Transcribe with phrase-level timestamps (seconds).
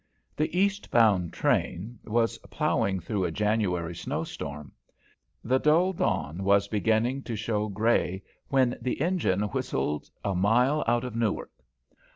[0.35, 4.71] The east bound train was ploughing through a January snow storm;
[5.43, 11.03] the dull dawn was beginning to show grey when the engine whistled a mile out
[11.03, 11.51] of Newark.